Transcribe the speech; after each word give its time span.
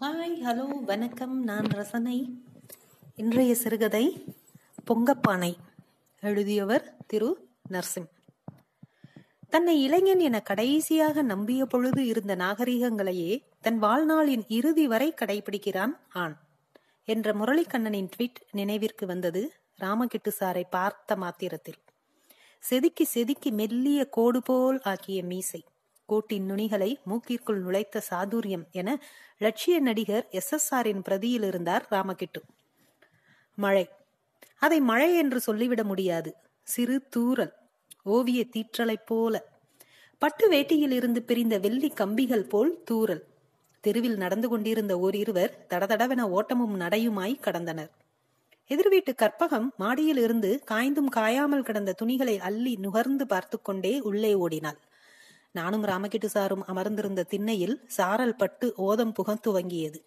Hi 0.00 0.34
hello 0.44 0.80
வணக்கம். 0.80 1.42
நான் 1.42 1.64
ரசனை. 1.64 2.42
இன்றைய 3.16 3.54
சிறுகதை 3.54 4.24
பொங்கப்பானை 4.86 5.56
எழுதியவர் 6.20 6.96
திரு 7.06 7.48
நர்சிம் 7.70 8.06
தன்னை 9.48 9.82
இளைஞன் 9.82 10.18
என 10.18 10.40
கடைசியாக 10.40 11.22
நம்பிய 11.22 11.66
பொழுது 11.66 12.06
இருந்த 12.06 12.36
நாகரிகங்களையே 12.36 13.42
தன் 13.60 13.82
வாழ்நாளின் 13.82 14.44
இறுதி 14.48 14.86
வரை 14.86 15.14
கடைபிடிக்கிறான் 15.20 15.94
ஆண் 16.12 16.36
என்ற 17.04 17.32
முரளிக்கண்ணனின் 17.32 18.10
ட்வீட் 18.16 18.40
நினைவிற்கு 18.50 19.06
வந்தது 19.06 19.52
ராமகிட்டு 19.80 20.32
சாரை 20.40 20.64
பார்த்த 20.70 21.16
மாத்திரத்தில். 21.16 21.80
செதுக்கி 22.58 23.04
செதுக்கி 23.04 23.50
மெல்லிய 23.50 24.04
கோடு 24.04 24.42
போல் 24.42 24.80
ஆக்கிய 24.80 25.22
மீசை. 25.22 25.64
கோட்டின் 26.08 26.46
நுனிகளை 26.50 26.90
மூக்கிற்குள் 27.06 27.60
நுழைத்த 27.60 28.02
சாதுரியம் 28.10 28.64
என 28.70 28.88
லட்சிய 29.38 29.80
நடிகர் 29.80 30.26
எஸ் 30.30 30.52
எஸ் 30.52 30.74
ஆரின் 30.74 31.02
பிரதியில் 31.08 31.46
இருந்தார் 31.46 31.86
ராமகிட்டு. 31.90 32.40
மழை. 33.58 33.84
அதை 34.58 34.80
மழை 34.80 35.16
என்று 35.16 35.40
சொல்லிவிட 35.40 35.84
முடியாது. 35.84 36.30
சிறு 36.62 36.96
தூரல் 37.08 37.52
ஓவிய 38.04 38.44
தீற்றலைப் 38.52 39.06
போல. 39.06 39.34
பட்டு 40.18 40.50
வேட்டியில் 40.50 40.90
இருந்து 40.90 41.22
பிரிந்த 41.22 41.58
வெள்ளி 41.58 41.90
கம்பிகள் 41.90 42.44
போல் 42.44 42.82
தூரல் 42.84 43.24
தெருவில் 43.84 44.16
நடந்து 44.16 44.48
கொண்டிருந்த 44.48 44.98
ஓரிருவர் 44.98 45.52
தடதடவென 45.70 46.20
ஓட்டமும் 46.20 46.80
நடையுமாய் 46.80 47.36
கடந்தனர். 47.40 47.90
எதிர் 48.70 48.88
வீட்டு 48.88 49.12
கற்பகம் 49.12 49.68
மாடியில் 49.76 50.16
இருந்து 50.16 50.50
காய்ந்தும் 50.70 51.10
காயாமல் 51.16 51.66
கிடந்த 51.68 51.92
துணிகளை 51.92 52.38
அள்ளி 52.38 52.76
நுகர்ந்து 52.76 53.26
பார்த்து 53.26 53.56
கொண்டே 53.62 54.00
உள்ளே 54.00 54.34
ஓடினாள். 54.34 54.78
நானும் 55.58 55.84
ராமகிட்டு 55.84 56.28
சாரும் 56.34 56.64
அமர்ந்திருந்த 56.66 57.22
திண்ணையில் 57.22 57.76
சாரல் 57.86 58.36
பட்டு 58.36 58.66
ஓதம் 58.78 59.12
புக 59.12 59.36
துவங்கியது. 59.46 59.98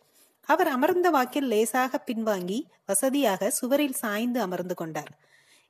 அவர் 0.50 0.68
அமர்ந்த 0.68 1.08
வாக்கில் 1.10 1.48
லேசாக 1.48 2.00
பின்வாங்கி 2.06 2.60
வசதியாக 2.86 3.50
சுவரில் 3.50 4.00
சாய்ந்து 4.04 4.40
அமர்ந்து 4.42 4.76
கொண்டார். 4.76 5.12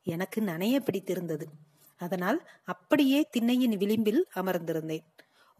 எனக்கு 0.08 0.40
நனைய 0.42 0.78
பிடித்திருந்தது. 0.80 1.46
அதனால் 2.02 2.40
அப்படியே 2.64 3.20
திண்ணையின் 3.30 3.76
விளிம்பில் 3.78 4.22
அமர்ந்திருந்தேன். 4.36 5.06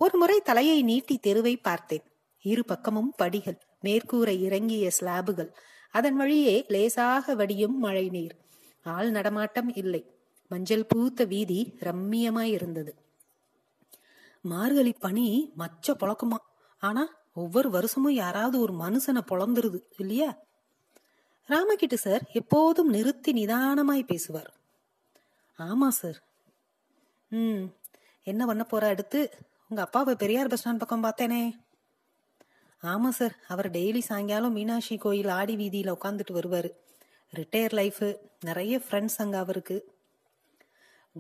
ஒரு 0.02 0.16
முறை 0.18 0.38
தலையை 0.42 0.78
நீட்டி 0.82 1.16
தெருவை 1.18 1.56
பார்த்தேன். 1.58 2.06
இரு 2.46 2.64
பக்கமும் 2.66 3.12
படிகள் 3.18 3.60
மேற்கூரை 3.84 4.36
இறங்கிய 4.40 4.86
ஸ்லாபுகள். 5.00 5.52
அதன் 5.94 6.16
வழியே 6.16 6.56
லேசாக 6.68 7.36
வடியும் 7.36 7.78
மழை 7.80 8.06
நீர் 8.10 8.36
ஆள் 8.86 9.10
நடமாட்டம் 9.12 9.70
இல்லை. 9.74 10.04
மஞ்சள் 10.52 10.86
பூத்த 10.86 11.24
வீதி 11.26 11.60
ரம்மியமாய் 11.80 12.54
இருந்தது 12.58 12.92
மார்கழி 14.42 14.94
பனி 14.94 15.52
மச்ச 15.56 15.94
புழக்கமா. 15.94 16.38
ஆனா 16.78 17.16
ஒவ்வொரு 17.34 17.70
வருஷமும் 17.70 18.14
யாராவது 18.14 18.60
ஒரு 18.60 18.74
மனுஷனை 18.74 19.20
பொழந்துருது 19.32 19.80
இல்லையா? 19.98 20.38
ராமகிட்ட 21.48 21.94
சார் 21.94 22.24
எப்போதும் 22.34 22.90
நிறுத்தி 22.90 23.46
நிதானமாய் 23.46 24.06
பேசுவார். 24.06 24.54
ஆமா 25.58 25.88
சார். 25.88 26.24
ம் 27.28 27.64
என்ன 28.24 28.46
பண்ண 28.46 28.64
போற 28.64 28.88
அடுத்து? 28.88 29.32
உங்க 29.70 29.82
அப்பாவை 29.82 30.16
பெரியார் 30.16 30.48
பஸ் 30.48 30.68
ஸ்டாண்ட் 30.68 30.78
பக்கம் 30.78 31.04
பார்த்தேனே. 31.04 31.52
ஆமா 32.84 33.10
சார். 33.10 33.36
அவர் 33.48 33.72
டெய்லி 33.72 34.00
சாயங்காலம் 34.00 34.54
மீனாட்சி 34.54 34.98
கோயில் 34.98 35.28
ஆடி 35.28 35.56
வீதியில 35.56 35.96
உட்காந்துட்டு 36.04 36.32
வருவாரு. 36.32 36.70
ரிட்டையர் 37.36 37.74
லைஃப் 37.74 38.20
நிறைய 38.40 38.82
ஃப்ரெண்ட்ஸ் 38.90 39.18
அங்க 39.18 39.38
அவருக்கு. 39.38 39.96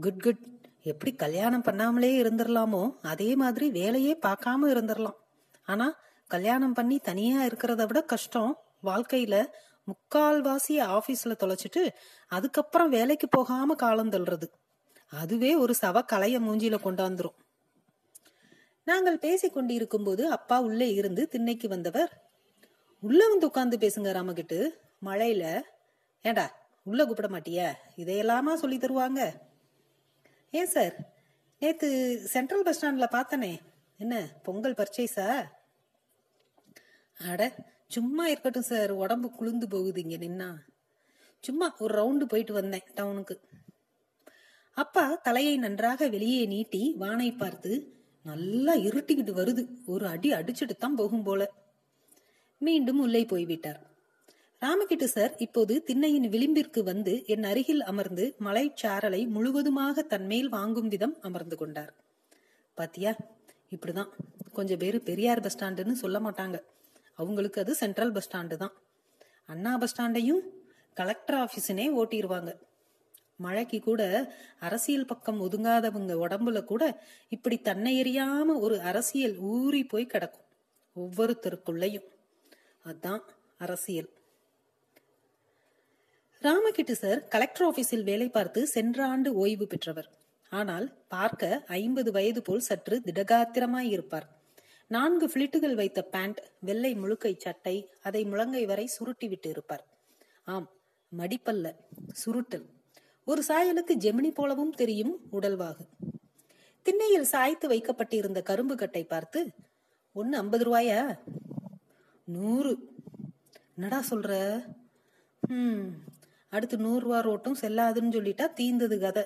குட் 0.02 0.22
குட் 0.22 0.60
எப்படி 0.83 1.13
கல்யாணம் 1.13 1.63
பண்ணாமலே 1.63 2.11
இருந்துடலாமோ 2.21 2.95
அதே 3.01 3.35
மாதிரி 3.35 3.69
வேலையே 3.69 4.17
பார்க்காம 4.25 4.67
இருந்துடலாம் 4.67 5.17
ஆனா 5.63 5.95
கல்யாணம் 6.27 6.73
பண்ணி 6.73 6.99
தனியா 6.99 7.41
இருக்கிறத 7.41 7.85
விட 7.88 8.01
கஷ்டம் 8.01 8.59
வாழ்க்கையில 8.83 9.45
முக்கால்வாசி 9.88 10.75
ஆபீஸ்ல 10.88 11.33
தொலைச்சிட்டு 11.39 11.89
அதுக்கப்புறம் 12.27 12.89
வேலைக்கு 12.89 13.27
போகாம 13.27 13.75
காலம் 13.75 14.09
தள்ளுறது. 14.09 14.47
அதுவே 15.07 15.56
ஒரு 15.56 15.73
சவ 15.81 16.01
கலைய 16.13 16.38
மூஞ்சில 16.39 16.75
கொண்டாந்துரும். 16.83 17.38
நாங்கள் 18.83 19.17
பேசி 19.17 19.50
கொண்டிருக்கும் 19.50 20.03
போது 20.03 20.29
அப்பா 20.31 20.61
உள்ளே 20.61 20.94
இருந்து 20.94 21.27
திண்ணைக்கு 21.27 21.67
வந்தவர் 21.67 22.11
உள்ள 23.00 23.27
வந்து 23.27 23.45
உட்கார்ந்து 23.45 23.77
பேசுங்க 23.77 24.09
ராமகிட்டு. 24.17 24.69
மழையில 25.06 25.61
ஏண்டா 26.22 26.45
உள்ள 26.83 27.06
கூப்பிட 27.06 27.27
மாட்டிய? 27.27 27.73
இதையெல்லாமா 27.97 28.53
சொல்லி 28.53 28.77
தருவாங்க? 28.77 29.50
ஏன் 30.51 30.66
சார்? 30.66 31.13
நேத்து 31.59 32.19
சென்ட்ரல் 32.25 32.63
பஸ் 32.63 32.85
ஸ்டாண்ட்ல 32.85 33.06
பார்த்தனே. 33.12 33.59
என்ன 33.97 34.28
பொங்கல் 34.44 34.73
பர்ச்சேஸா? 34.73 35.50
அட 37.17 37.56
சும்மா 37.88 38.28
இருக்கட்டும் 38.28 38.62
சார். 38.62 38.91
உடம்பு 38.91 39.31
குளிர்ந்து 39.31 39.67
போகுது 39.67 40.03
இங்க 40.03 40.16
நின்னா. 40.16 40.56
சும்மா 41.39 41.75
ஒரு 41.79 41.94
ரவுண்டு 42.01 42.23
போயிட்டு 42.23 42.53
வந்தேன் 42.53 42.84
டவுனுக்கு. 42.95 43.35
அப்பா 44.72 45.19
தலையை 45.23 45.57
நன்றாக 45.57 46.07
வெளியே 46.07 46.45
நீட்டி 46.45 46.94
வானை 46.97 47.31
பார்த்து 47.31 48.00
நல்லா 48.23 48.73
இருட்டிக்கிட்டு 48.75 49.33
வருது. 49.35 49.68
ஒரு 49.85 50.07
அடி 50.07 50.31
அடிச்சுட்டு 50.31 50.75
தான் 50.78 50.95
போகும் 50.95 51.23
போல. 51.23 51.51
மீண்டும் 52.57 53.00
உள்ளே 53.00 53.25
போய்விட்டார். 53.25 53.91
ராமகிட்டு 54.61 55.03
சார் 55.03 55.35
இப்போது 55.38 55.83
திண்ணையின் 55.88 56.27
விளிம்பிற்கு 56.29 56.83
வந்து 56.83 57.23
என் 57.25 57.44
அருகில் 57.44 57.81
அமர்ந்து 57.81 58.35
மலைச்சாரலை 58.39 59.27
முழுவதுமாக 59.27 60.01
தன்மேல் 60.01 60.49
வாங்கும் 60.49 60.88
விதம் 60.88 61.17
அமர்ந்து 61.22 61.57
கொண்டார். 61.57 61.94
பாத்தியா? 62.73 63.16
இப்படிதான். 63.71 64.09
கொஞ்சம் 64.53 64.77
பேரு 64.77 65.01
பெரியார் 65.01 65.41
பஸ் 65.41 65.57
ஸ்டாண்டுன்னு 65.57 65.91
சொல்ல 65.91 66.19
மாட்டாங்க. 66.19 66.63
அவங்களுக்கு 67.13 67.61
அது 67.61 67.75
சென்ட்ரல் 67.75 68.11
பஸ் 68.11 68.29
ஸ்டாண்டு 68.29 68.55
தான். 68.55 68.73
அண்ணா 69.45 69.77
பஸ் 69.77 70.01
ஸ்டாண்டையும் 70.01 70.41
கலெக்டர் 70.94 71.39
ஆஃபீஸுனே 71.39 71.88
ஓட்டிடுவாங்க 71.95 72.53
மழைக்கு 73.35 73.79
கூட 73.79 74.33
அரசியல் 74.59 75.05
பக்கம் 75.05 75.41
ஒதுங்காதவங்க 75.41 76.13
உடம்புல 76.27 76.63
கூட 76.63 77.03
இப்படி 77.29 77.57
தன்னை 77.61 77.94
எறியாம 78.03 78.59
ஒரு 78.59 78.81
அரசியல் 78.81 79.38
ஊறி 79.38 79.83
போய் 79.83 80.05
கிடக்கும். 80.05 80.47
ஒவ்வொருத்தருக்குள்ளையும். 80.95 82.07
அதான் 82.85 83.21
அரசியல். 83.57 84.09
ராமகிட்டு 86.46 86.91
சார் 86.91 87.28
கலெக்டர் 87.28 87.66
ஆபீஸில் 87.68 88.03
வேலை 88.03 88.29
பார்த்து 88.29 88.68
சென்ற 88.68 89.06
ஆண்டு 89.06 89.34
ஓய்வு 89.34 89.68
பெற்றவர். 89.68 90.07
ஆனால் 90.50 91.06
பார்க்க 91.07 91.63
ஐம்பது 91.68 92.12
வயது 92.12 92.41
போல் 92.41 92.59
சற்று 92.59 93.02
திடகாத்திரமாய் 93.06 93.90
இருப்பார். 93.90 94.25
நான்கு 94.88 95.28
பிளிட்டுகள் 95.28 95.75
வைத்த 95.75 96.01
பேண்ட் 96.03 96.40
வெள்ளை 96.59 96.96
முழுக்கை 96.96 97.34
சட்டை 97.38 97.75
அதை 98.01 98.25
முழங்கை 98.25 98.66
வரை 98.66 98.85
சுருட்டி 98.85 99.28
விட்டு 99.28 99.50
இருப்பார். 99.50 99.84
ஆம் 100.44 100.68
மடிப்பல்ல 101.18 101.75
சுருட்டல். 102.25 102.66
ஒரு 103.25 103.44
சாயலுக்கு 103.47 103.96
ஜெமினி 103.96 104.31
போலவும் 104.34 104.72
தெரியும் 104.72 105.16
உடல்வாகு. 105.31 105.85
திண்ணையில் 106.85 107.24
சாய்த்து 107.24 107.68
வைக்கப்பட்டிருந்த 107.68 108.41
கரும்பு 108.41 108.75
கட்டை 108.75 109.03
பார்த்து 109.03 109.51
ஒன்னு 110.13 110.38
ஐம்பது 110.38 110.66
ரூபாயா? 110.68 111.19
நூறு. 112.28 112.74
என்னடா 113.75 114.03
சொல்ற? 114.09 114.34
அடுத்து 116.53 116.78
நூறுரூவா 116.78 117.19
ரோட்டும் 117.28 117.59
செல்லாதுன்னு 117.62 118.16
சொல்லிட்டா 118.16 118.45
தீந்தது 118.59 118.97
கதை. 119.00 119.23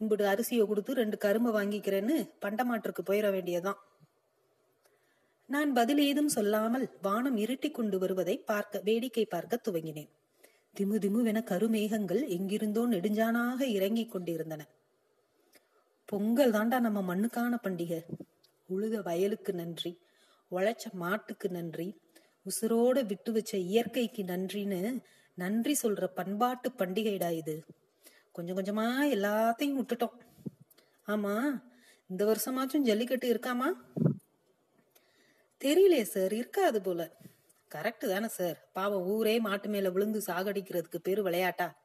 இம்பிடு 0.00 0.24
அரிசியை 0.32 0.64
கொடுத்து 0.66 0.92
ரெண்டு 1.00 1.16
கரும்பை 1.24 1.50
வாங்கிக்கிறேன்னு 1.52 2.16
பண்டமாற்றுக்கு 2.44 3.02
போயிட 3.04 3.26
வேண்டியதான் 3.30 3.80
நான் 5.48 5.70
பதில் 5.72 6.00
ஏதும் 6.08 6.30
சொல்லாமல் 6.36 6.84
வானம் 7.02 7.36
இருட்டி 7.36 7.68
கொண்டு 7.70 7.96
வருவதை 7.98 8.36
பார்க்க 8.50 8.80
வேடிக்கை 8.84 9.24
பார்க்க 9.24 9.60
துவங்கினேன். 9.66 10.10
திமு 10.76 10.96
திமுவென 11.04 11.40
கருமேகங்கள் 11.50 12.22
எங்கிருந்தோ 12.36 12.82
நெடுஞ்சானாக 12.86 13.60
இறங்கிக் 13.76 14.12
கொண்டிருந்தன. 14.12 14.62
பொங்கல் 16.08 16.54
தாண்டா 16.56 16.78
நம்ம 16.86 17.00
மண்ணுக்கான 17.10 17.58
பண்டிகை. 17.66 18.00
உழுத 18.68 18.96
வயலுக்கு 19.08 19.52
நன்றி 19.52 19.92
உழைச்ச 20.50 20.84
மாட்டுக்கு 21.02 21.48
நன்றி 21.48 21.88
உசுரோட 22.46 22.98
விட்டு 23.10 23.30
வச்ச 23.32 23.52
இயற்கைக்கு 23.70 24.22
நன்றின்னு 24.22 24.80
நன்றி 25.34 25.76
சொல்ற 25.82 26.06
பண்பாட்டு 26.06 26.70
பண்டிகைடா 26.78 27.30
இது. 27.30 27.64
கொஞ்சம் 28.32 28.56
கொஞ்சமா 28.56 28.86
எல்லாத்தையும் 29.12 29.80
விட்டுட்டோம். 29.80 30.16
ஆமா 31.06 31.62
இந்த 32.06 32.24
வருஷமாச்சும் 32.24 32.82
ஜல்லிக்கட்டு 32.82 33.34
இருக்காமா? 33.34 33.72
தெரியலையே 35.64 36.02
சார் 36.02 36.32
இருக்காது 36.32 36.82
போல. 36.82 37.16
கரெக்ட் 37.74 38.08
தானே 38.08 38.28
சார். 38.28 38.70
பாவம் 38.72 39.02
ஊரே 39.02 39.40
மாட்டு 39.40 39.68
மேல 39.68 39.90
விழுந்து 39.90 40.22
சாகடிக்கிறதுக்கு 40.26 40.98
பேரு 41.02 41.22
விளையாட்டா? 41.22 41.82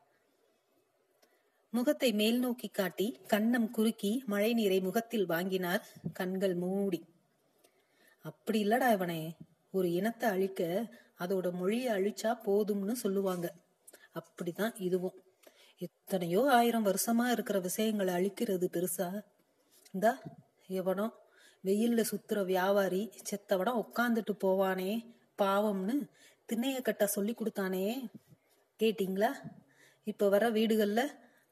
முகத்தை 1.69 2.13
மேல் 2.13 2.40
நோக்கி 2.40 2.68
காட்டி 2.68 3.19
கண்ணம் 3.28 3.69
குறுக்கி 3.72 4.24
மழை 4.25 4.54
நீரை 4.54 4.80
முகத்தில் 4.80 5.25
வாங்கினார் 5.25 5.88
கண்கள் 6.13 6.56
மூடி. 6.56 7.04
அப்படி 8.19 8.68
இல்லடா 8.68 8.92
இவனே. 8.92 9.36
ஒரு 9.72 9.92
இனத்தை 9.92 10.30
அழிக்க 10.30 10.90
அதோட 11.19 11.51
மொழியை 11.51 11.95
அழிச்சா 11.95 12.38
போதும்னு 12.45 12.92
சொல்லுவாங்க. 12.92 13.54
அப்படிதான் 14.13 14.81
இதுவும். 14.81 15.24
எத்தனையோ 15.77 16.51
ஆயிரம் 16.51 16.86
வருஷமா 16.86 17.31
இருக்கிற 17.31 17.60
விஷயங்களை 17.60 18.13
அழிக்கிறது 18.13 18.68
பெருசா? 18.74 19.24
இந்தா 19.92 20.21
எவனோ 20.68 21.13
வெயில்ல 21.63 22.04
சுத்துற 22.12 22.45
வியாபாரி 22.45 23.12
செத்தவடம் 23.30 23.86
உட்காந்துட்டு 23.86 24.38
போவானே 24.44 25.16
பாவம்னு 25.38 26.10
திண்ணைய 26.45 26.81
கட்ட 26.81 27.07
சொல்லி 27.07 27.33
கொடுத்தானே. 27.33 28.10
கேட்டிங்களா? 28.80 29.31
இப்ப 30.04 30.30
வர 30.30 30.50
வீடுகள்ல 30.50 31.07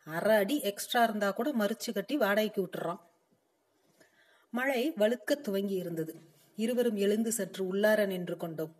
அரை 0.05 0.35
அடி 0.35 0.61
எக்ஸ்ட்ரா 0.61 1.03
இருந்தா 1.03 1.31
கூட 1.31 1.53
மறிச்சு 1.53 1.93
கட்டி 1.93 2.17
வாடகைக்கு 2.17 2.61
விட்டுறான். 2.61 2.99
மழை 4.49 4.91
வழுக்க 4.91 5.35
துவங்கி 5.35 5.73
இருந்தது. 5.73 6.15
இருவரும் 6.55 6.95
எழுந்து 6.95 7.31
சற்று 7.31 7.73
உள்ளார 7.73 8.05
நின்று 8.05 8.37
கொண்டோம். 8.37 8.75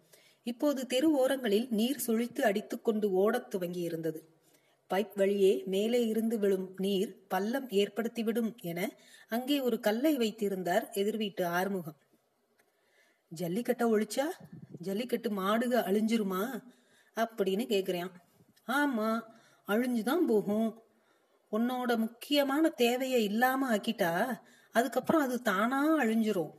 இப்போது 0.48 0.88
தெரு 0.88 1.12
ஓரங்களில் 1.12 1.68
நீர் 1.70 2.04
சுழித்து 2.08 2.46
அடித்துக்கொண்டு 2.46 3.12
ஓடத் 3.12 3.50
துவங்கி 3.50 3.80
இருந்தது 3.80 4.28
பைப் 4.90 5.16
வழியே 5.16 5.64
மேலே 5.66 6.06
இருந்து 6.06 6.40
விழும் 6.40 6.74
நீர் 6.78 7.26
பள்ளம் 7.28 7.70
ஏற்படுத்திவிடும் 7.70 8.56
என 8.62 8.92
அங்கே 9.30 9.60
ஒரு 9.60 9.80
கல்லை 9.80 10.18
வைத்திருந்தார் 10.18 10.90
எதிர் 10.92 11.18
வீட்டு 11.18 11.46
ஆறுமுகம். 11.46 11.96
ஜல்லிக்கட்டை 13.36 13.88
ஒழிச்சா? 13.88 14.26
ஜல்லிக்கட்டு 14.80 15.30
மாடுக 15.30 15.82
அழிஞ்சிருமா? 15.82 16.62
அப்படின்னு 17.16 17.66
கேக்குறான். 17.74 18.14
ஆமா 18.68 19.22
அழிஞ்சுதான் 19.68 20.26
போகும். 20.28 20.84
உன்னோட 21.52 21.98
முக்கியமான 21.98 22.70
தேவையை 22.70 23.24
இல்லாம 23.24 23.78
ஆக்கிட்டா 23.78 24.40
அதுக்கப்புறம் 24.72 25.22
அது 25.22 25.42
தானா 25.42 26.00
அழிஞ்சிரும். 26.00 26.52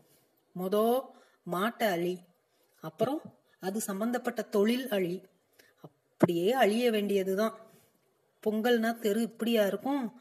மொதோ 0.58 1.00
மாட்டை 1.50 1.90
அழி. 1.90 2.18
அப்புறம் 2.80 3.37
அது 3.60 3.80
சம்பந்தப்பட்ட 3.80 4.42
தொழில் 4.42 4.88
அழி. 4.88 5.22
அப்படியே 5.80 6.52
அழிய 6.52 6.90
வேண்டியதுதான். 6.90 7.58
பொங்கல்னா 8.46 8.98
தெரு 8.98 9.22
இப்படியா 9.22 9.66
இருக்கும்? 9.66 10.20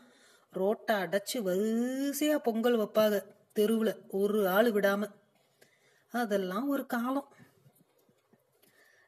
ரோட்டை 0.51 0.95
அடைச்சு 0.95 1.33
வரிசையா 1.33 2.37
பொங்கல் 2.37 2.77
வைப்பாங்க 2.77 3.23
தெருவுல 3.55 4.09
ஒரு 4.09 4.47
ஆள் 4.47 4.71
விடாம. 4.71 5.13
அதெல்லாம் 6.11 6.69
ஒரு 6.69 6.85
காலம். 6.85 7.35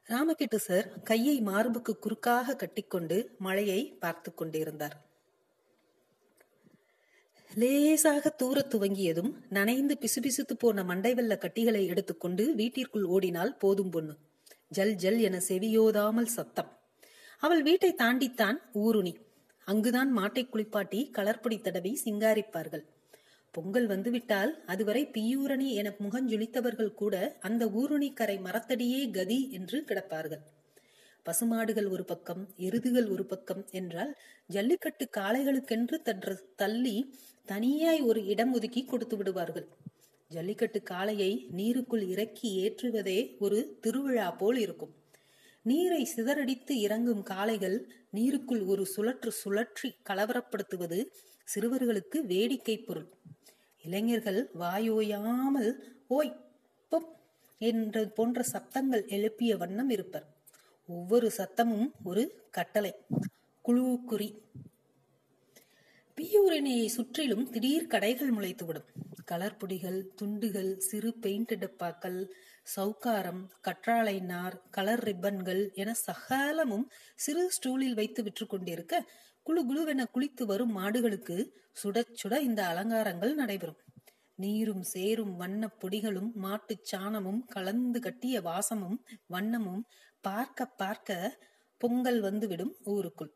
ராமகிட்டு 0.08 0.56
சார் 0.56 1.02
கையை 1.02 1.40
மார்புக்கு 1.40 1.98
குறுக்காக 1.98 2.56
கட்டிக்கொண்டு 2.56 3.34
மழையை 3.38 3.96
பார்த்து 4.00 4.34
கொண்டிருந்தார். 4.34 5.09
லேசாக 7.56 8.28
தூர 8.30 8.66
துவங்கியதும் 8.68 9.30
நனைந்து 9.48 9.98
பிசுபிசுத்து 10.00 10.54
போன 10.58 10.84
மண்டை 10.84 11.14
வெள்ள 11.14 11.36
கட்டிகளை 11.36 11.86
எடுத்துக்கொண்டு 11.86 12.54
வீட்டிற்குள் 12.54 13.04
ஓடினால் 13.04 13.56
போதும் 13.56 13.90
பொண்ணு. 13.90 14.14
ஜல் 14.68 14.94
ஜல் 14.94 15.18
என 15.18 15.40
செவியோதாமல் 15.48 16.30
சத்தம். 16.36 16.70
அவள் 17.38 17.62
வீட்டை 17.62 17.94
தாண்டித்தான் 17.94 18.60
ஊருணி. 18.74 19.14
அங்குதான் 19.64 20.16
மாட்டை 20.16 20.48
குளிப்பாட்டி 20.48 21.10
கலர்பொடி 21.12 21.60
தடவி 21.60 22.00
சிங்காரிப்பார்கள். 22.04 22.84
பொங்கல் 23.50 23.86
வந்துவிட்டால் 23.86 24.64
அதுவரை 24.66 25.08
பியூரணி 25.12 25.68
என 25.70 25.94
முகஞ்சொலித்தவர்கள் 25.98 26.94
கூட 26.94 27.36
அந்த 27.40 27.66
ஊருணி 27.66 28.12
கரை 28.12 28.38
மரத்தடியே 28.38 29.10
கதி 29.10 29.48
என்று 29.52 29.84
கிடப்பார்கள். 29.88 30.42
பசுமாடுகள் 31.24 31.88
ஒரு 31.88 32.04
பக்கம் 32.04 32.42
எருதுகள் 32.58 33.08
ஒரு 33.14 33.24
பக்கம் 33.26 33.62
என்றால் 33.70 34.12
ஜல்லிக்கட்டு 34.46 35.04
காளைகளுக்கென்று 35.16 35.96
தன்ற 36.02 36.36
தள்ளி 36.56 36.96
தனியாய் 37.48 38.00
ஒரு 38.00 38.20
இடம் 38.26 38.52
ஒதுக்கி 38.52 38.82
கொடுத்து 38.84 39.16
விடுவார்கள். 39.16 39.66
ஜல்லிக்கட்டு 40.30 40.80
காளையை 40.90 41.30
நீருக்குள் 41.56 42.04
இறக்கி 42.08 42.48
ஏற்றுவதே 42.62 43.18
ஒரு 43.38 43.58
திருவிழா 43.80 44.30
போல் 44.30 44.56
இருக்கும். 44.56 44.92
நீரை 45.62 46.02
சிதறடித்து 46.16 46.74
இறங்கும் 46.86 47.22
காளைகள் 47.22 47.78
நீருக்குள் 48.12 48.62
ஒரு 48.64 48.84
சுழற்று 48.96 49.30
சுழற்றி 49.42 49.88
கலவரப்படுத்துவது 50.08 51.00
சிறுவர்களுக்கு 51.48 52.18
வேடிக்கை 52.26 52.76
பொருள். 52.78 53.08
இளைஞர்கள் 53.84 54.40
வாயோயாமல் 54.58 55.70
ஓய் 56.08 56.32
பொப் 56.92 57.12
என்ற 57.60 58.04
போன்ற 58.16 58.44
சப்தங்கள் 58.52 59.04
எழுப்பிய 59.08 59.56
வண்ணம் 59.56 59.90
இருப்பர். 59.90 60.26
ஒவ்வொரு 60.96 61.28
சத்தமும் 61.36 61.88
ஒரு 62.04 62.22
கட்டளை. 62.50 62.92
குழு 63.64 63.84
பியூரினியை 66.18 66.86
சுற்றிலும் 66.86 67.44
திடீர் 67.50 67.86
கடைகள் 67.86 68.32
முளைத்துவிடும். 68.34 68.88
கலர்பொடிகள் 69.30 69.98
துண்டுகள் 70.14 70.70
சிறு 70.78 71.10
பெயிண்ட் 71.14 71.52
டப்பாக்கள் 71.60 72.18
சவுக்காரம் 72.74 73.42
கற்றாழை 73.66 74.16
நார் 74.22 74.56
கலர் 74.70 75.02
ரிப்பன்கள் 75.04 75.62
என 75.74 75.90
சகலமும் 76.06 76.86
சிறு 77.16 77.44
ஸ்டூலில் 77.50 77.94
வைத்து 77.94 78.22
விற்று 78.22 78.46
கொண்டிருக்க 78.46 78.94
குழு 79.46 79.62
குழுவென 79.66 80.04
குளித்து 80.14 80.44
வரும் 80.44 80.74
மாடுகளுக்கு 80.78 81.36
சுட 81.80 81.98
சுட 82.20 82.34
இந்த 82.48 82.60
அலங்காரங்கள் 82.66 83.34
நடைபெறும். 83.34 83.80
நீரும் 84.38 84.84
சேரும் 84.84 85.34
வண்ண 85.36 85.62
பொடிகளும் 85.80 86.30
மாட்டுச் 86.34 86.86
சாணமும் 86.92 87.40
கலந்து 87.46 87.98
கட்டிய 88.00 88.36
வாசமும் 88.40 88.98
வண்ணமும் 89.32 89.82
பார்க்க 90.20 90.66
பார்க்க 90.66 91.38
பொங்கல் 91.80 92.20
வந்துவிடும் 92.20 92.76
ஊருக்குள். 92.84 93.32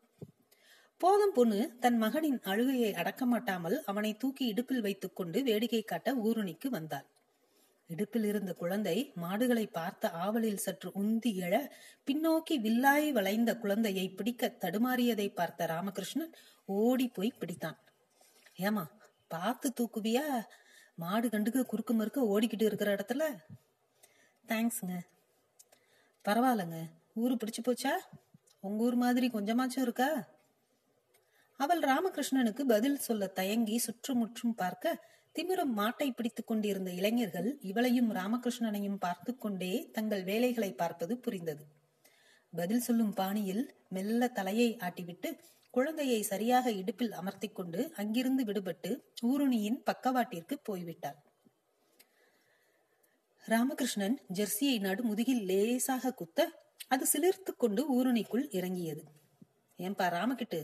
போதும் 0.97 1.33
பொண்ணு 1.33 1.77
தன் 1.79 1.97
மகனின் 1.97 2.39
அழுகையை 2.43 2.93
அடக்க 2.93 3.25
மாட்டாமல் 3.25 3.83
அவனை 3.83 4.13
தூக்கி 4.13 4.45
இடுப்பில் 4.45 4.81
வைத்துக் 4.81 5.15
கொண்டு 5.15 5.43
வேடிக்கை 5.43 5.81
காட்ட 5.81 6.15
ஊருணிக்கு 6.15 6.67
வந்தாள். 6.67 7.07
இடுப்பில் 7.87 8.23
இருந்த 8.23 8.53
குழந்தை 8.53 9.11
மாடுகளை 9.15 9.67
பார்த்த 9.67 10.09
ஆவலில் 10.09 10.55
சற்று 10.55 10.91
உந்தி 10.95 11.31
எழ 11.37 11.55
பின்னோக்கி 12.07 12.55
வில்லாய் 12.61 13.11
வளைந்த 13.11 13.57
குழந்தையை 13.57 14.09
பிடிக்க 14.09 14.47
தடுமாறியதை 14.59 15.27
பார்த்த 15.33 15.65
ராமகிருஷ்ணன் 15.65 16.33
ஓடி 16.65 17.07
போய் 17.07 17.37
பிடித்தான். 17.39 17.77
ஏமா 18.59 18.85
பார்த்து 19.27 19.73
தூக்குவியா? 19.79 20.25
மாடு 20.95 21.27
கண்டுக்க 21.27 21.61
குறுக்கு 21.61 21.93
மறுக்க 21.93 22.21
ஓடிக்கிட்டு 22.21 22.63
இருக்கிற 22.63 22.95
இடத்துல? 22.95 23.23
தேங்க்ஸுங்க 24.49 24.95
பரவாயில்லங்க. 26.25 26.77
ஊரு 27.13 27.33
பிடிச்சு 27.35 27.61
போச்சா? 27.67 27.91
உங்க 28.59 28.83
ஊர் 28.83 28.95
மாதிரி 28.95 29.27
கொஞ்சமாச்சும் 29.27 29.81
இருக்கா? 29.81 30.27
அவள் 31.59 31.79
ராமகிருஷ்ணனுக்கு 31.79 32.61
பதில் 32.61 32.97
சொல்ல 32.97 33.27
தயங்கி 33.27 33.77
சுற்றுமுற்றும் 33.77 34.55
பார்க்க 34.55 35.03
திமிரம் 35.35 35.73
மாட்டை 35.77 36.11
பிடித்துக் 36.11 36.47
கொண்டிருந்த 36.47 36.91
இளைஞர்கள் 36.91 37.59
இவளையும் 37.61 38.09
ராமகிருஷ்ணனையும் 38.11 38.99
பார்த்து 38.99 39.37
கொண்டே 39.37 39.89
தங்கள் 39.91 40.23
வேலைகளை 40.23 40.73
பார்ப்பது 40.73 41.17
புரிந்தது. 41.17 41.65
பதில் 42.51 42.79
சொல்லும் 42.79 43.13
பாணியில் 43.13 43.63
மெல்ல 43.89 44.27
தலையை 44.27 44.77
ஆட்டிவிட்டு 44.79 45.39
குழந்தையை 45.69 46.21
சரியாக 46.21 46.71
இடுப்பில் 46.71 47.11
அமர்த்தி 47.11 47.47
கொண்டு 47.47 47.91
அங்கிருந்து 47.95 48.43
விடுபட்டு 48.43 48.91
ஊருணியின் 49.21 49.79
பக்கவாட்டிற்கு 49.85 50.57
போய்விட்டாள். 50.69 51.17
ராமகிருஷ்ணன் 53.45 54.15
ஜெர்சியை 54.33 54.79
நடு 54.79 55.03
முதுகில் 55.03 55.43
லேசாக 55.43 56.11
குத்த 56.11 56.39
அது 56.87 57.05
சிலிர்த்து 57.13 57.51
கொண்டு 57.57 57.81
ஊருணிக்குள் 57.95 58.45
இறங்கியது. 58.49 59.03
ஏன்பா 59.79 60.05
ராமகிட்டு 60.09 60.59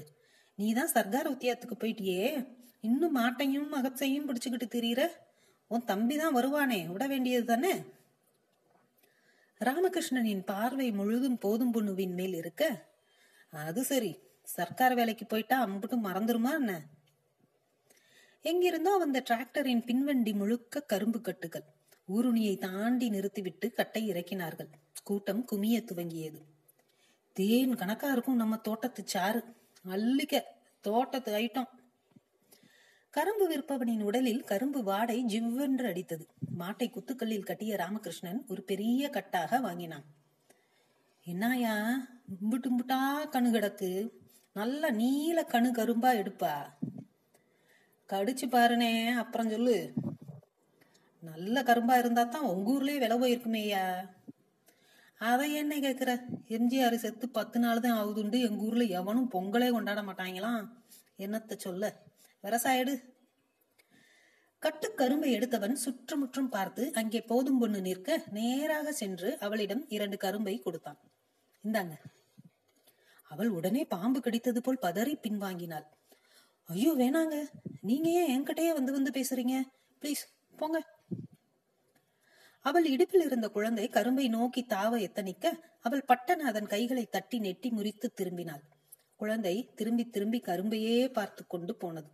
நீதான் 0.56 0.91
சர்க்கார் 0.94 1.27
உத்தியாத்துக்கு 1.27 1.75
போயிட்டியே? 1.79 2.24
இன்னும் 2.82 3.17
மாட்டையும் 3.17 3.67
மகத்தையும் 3.67 4.27
பிடிச்சுக்கிட்டு 4.27 4.67
திரியிற? 4.67 5.01
உன் 5.67 5.86
தம்பி 5.86 6.17
தான் 6.17 6.36
வருவானே 6.36 6.79
விட 6.91 7.08
வேண்டியது 7.08 7.46
தானே? 7.46 7.74
ராமகிருஷ்ணனின் 9.62 10.44
பார்வை 10.44 10.91
முழுதும் 10.91 11.38
போதும் 11.38 11.74
பொண்ணுவின் 11.74 12.13
மேல் 12.13 12.34
இருக்க 12.34 12.89
அது 13.50 13.84
சரி 13.84 14.12
சர்க்கார் 14.48 14.96
வேலைக்கு 14.96 15.25
போயிட்டா 15.25 15.58
அம்புட்டும் 15.65 16.06
மறந்துருமா 16.06 16.53
என்ன? 16.53 16.74
எங்கிருந்தோ 18.46 18.91
அந்த 19.00 19.24
டிராக்டரின் 19.29 19.86
பின்வண்டி 19.86 20.34
முழுக்க 20.34 20.82
கரும்பு 20.82 21.22
கட்டுகள் 21.22 21.67
ஊருணியை 22.08 22.58
தாண்டி 22.58 23.10
நிறுத்திவிட்டு 23.10 23.74
கட்டை 23.74 24.10
இறக்கினார்கள். 24.10 24.67
கூட்டம் 25.03 25.46
குமிய 25.51 25.86
துவங்கியது. 25.86 26.41
தேன் 27.34 27.75
கணக்கா 27.75 28.12
இருக்கும் 28.12 28.36
நம்ம 28.36 28.55
தோட்டத்து 28.55 29.03
சாறு. 29.05 29.43
அள்ளிக்க 29.88 30.41
தோட்டத்து 30.81 31.38
ஐட்டம். 31.38 31.67
கரும்பு 33.10 33.50
விற்பவனின் 33.50 34.01
உடலில் 34.01 34.43
கரும்பு 34.43 34.84
வாடை 34.84 35.25
ஜிவ்வென்று 35.25 35.86
அடித்தது. 35.86 36.25
மாட்டை 36.60 36.89
குத்துக்கல்லில் 36.89 37.43
கட்டிய 37.43 37.75
ராமகிருஷ்ணன் 37.75 38.46
ஒரு 38.48 38.63
பெரிய 38.63 39.10
கட்டாக 39.10 39.60
வாங்கினான். 39.62 40.03
என்னாயா? 41.25 41.93
இம்புட்டு 42.29 42.67
இம்புட்டா 42.70 43.01
கணு 43.31 43.51
கிடக்கு. 43.51 44.10
நல்ல 44.53 44.89
நீல 44.89 45.41
கணு 45.41 45.72
கரும்பா 45.72 46.13
எடுப்பா. 46.15 46.53
கடிச்சு 48.10 48.48
பாருனே 48.51 49.13
அப்புறம் 49.13 49.50
சொல்லு. 49.50 49.93
நல்ல 51.24 51.63
கரும்பா 51.63 51.98
இருந்தா 51.98 52.24
தான் 52.24 52.50
உங்க 52.51 52.72
ஊர்லயே 52.72 53.00
விலை 53.00 53.16
போயிருக்குமேயா? 53.20 53.84
அதை 55.18 55.54
என்ன 55.54 55.74
கேக்குற? 55.75 56.12
எம்ஜிஆர் 56.48 56.96
செத்து 56.96 57.30
பத்து 57.30 57.60
நாள் 57.60 57.80
தான் 57.80 57.98
ஆகுதுண்டு. 58.01 58.38
எங்க 58.48 58.62
ஊர்ல 58.68 58.84
எவனும் 59.00 59.32
பொங்கலே 59.34 59.72
கொண்டாட 59.72 60.01
மாட்டாங்களாம் 60.01 60.63
என்னத்த 61.20 61.58
சொல்ல? 61.58 61.86
விவசாயிடு 62.44 62.94
கட்டு 64.60 64.88
கரும்பை 64.94 65.32
எடுத்தவன் 65.32 65.75
சுற்றுமுற்றும் 65.75 66.50
பார்த்து 66.50 66.84
அங்கே 66.94 67.22
போதும் 67.22 67.60
பொண்ணு 67.60 67.82
நிற்க 67.82 68.18
நேராக 68.32 68.92
சென்று 68.92 69.30
அவளிடம் 69.40 69.84
இரண்டு 69.88 70.18
கரும்பை 70.18 70.56
கொடுத்தான். 70.60 71.00
இந்தாங்க. 71.63 71.96
அவள் 73.24 73.50
உடனே 73.50 73.84
பாம்பு 73.86 74.20
கடித்தது 74.20 74.58
போல் 74.58 74.82
பதறி 74.82 75.13
பின்வாங்கினாள். 75.25 75.88
ஐயோ 76.70 76.92
வேணாங்க. 76.94 77.36
நீங்க 77.82 78.10
ஏன் 78.10 78.32
என்கிட்டயே 78.36 78.74
வந்து 78.74 78.92
வந்து 78.92 79.12
பேசுறீங்க? 79.20 79.56
ப்ளீஸ் 80.01 80.24
போங்க. 80.58 80.80
அவள் 82.65 82.86
இடுப்பில் 82.86 83.22
இருந்த 83.22 83.48
குழந்தை 83.48 83.88
கரும்பை 83.88 84.25
நோக்கி 84.27 84.62
தாவ 84.70 85.00
எத்தனிக்க 85.01 85.53
அவள் 85.80 86.08
பட்டன 86.08 86.46
அதன் 86.50 86.68
கைகளை 86.68 87.06
தட்டி 87.06 87.39
நெட்டி 87.39 87.70
முறித்து 87.70 88.08
திரும்பினாள். 88.22 88.63
குழந்தை 89.15 89.56
திரும்பி 89.75 90.03
திரும்பி 90.10 90.39
கரும்பையே 90.39 90.98
பார்த்து 91.12 91.48
கொண்டு 91.48 91.75
போனது. 91.75 92.10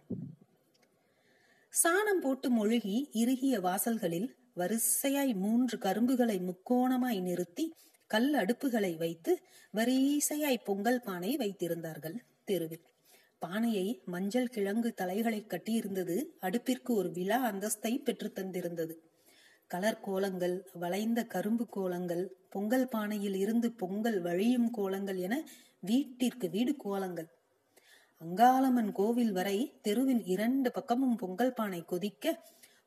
சாணம் 1.74 2.22
போட்டு 2.22 2.50
மொழுகி 2.50 3.10
இறுகிய 3.14 3.56
வாசல்களில் 3.60 4.30
வரிசையாய் 4.56 5.34
மூன்று 5.36 5.78
கரும்புகளை 5.78 6.38
முக்கோணமாய் 6.40 7.20
நிறுத்தி 7.22 7.66
கல் 8.12 8.34
அடுப்புகளை 8.34 8.98
வைத்து 8.98 9.32
வரிசையாய் 9.74 10.64
பொங்கல் 10.64 11.02
பானை 11.02 11.32
வைத்திருந்தார்கள் 11.38 12.18
தெருவில். 12.44 12.86
பானையை 13.40 14.02
மஞ்சள் 14.06 14.48
கிழங்கு 14.48 14.94
தலைகளை 14.94 15.42
கட்டியிருந்தது 15.48 16.16
அடுப்பிற்கு 16.42 16.92
ஒரு 16.94 17.12
விழா 17.12 17.52
அந்தஸ்தை 17.52 17.94
பெற்று 18.04 18.32
தந்திருந்தது. 18.36 18.96
கலர் 19.72 20.02
கோலங்கள் 20.02 20.56
வளைந்த 20.74 21.20
கரும்பு 21.24 21.66
கோலங்கள் 21.70 22.24
பொங்கல் 22.50 22.88
பானையில் 22.88 23.36
இருந்து 23.36 23.72
பொங்கல் 23.72 24.20
வழியும் 24.22 24.70
கோலங்கள் 24.72 25.18
என 25.18 25.36
வீட்டிற்கு 25.80 26.50
வீடு 26.50 26.74
கோலங்கள். 26.78 27.28
அங்காளம்மன் 28.22 28.92
கோவில் 28.92 29.32
வரை 29.32 29.58
தெருவின் 29.82 30.24
இரண்டு 30.26 30.72
பக்கமும் 30.72 31.18
பொங்கல் 31.18 31.54
பானை 31.54 31.82
கொதிக்க 31.86 32.36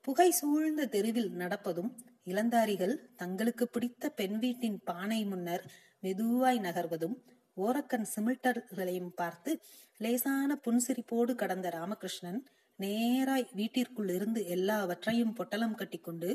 புகை 0.00 0.30
சூழ்ந்த 0.30 0.86
தெருவில் 0.86 1.30
நடப்பதும் 1.32 1.90
இளந்தாரிகள் 2.24 2.94
தங்களுக்கு 3.16 3.66
பிடித்த 3.68 4.08
பெண் 4.10 4.38
வீட்டின் 4.38 4.80
பானை 4.84 5.20
முன்னர் 5.24 5.64
மெதுவாய் 6.02 6.60
நகர்வதும் 6.60 7.16
ஓரக்கண் 7.56 8.08
சிமிட்டர்களையும் 8.14 9.12
பார்த்து 9.14 9.52
லேசான 9.98 10.56
புன்சிரிப்போடு 10.56 11.34
கடந்த 11.34 11.68
ராமகிருஷ்ணன் 11.70 12.40
நேராய் 12.78 13.46
வீட்டிற்குள் 13.52 14.08
இருந்து 14.08 14.46
எல்லாவற்றையும் 14.46 15.34
பொட்டலம் 15.34 15.74
கட்டிக்கொண்டு 15.74 16.28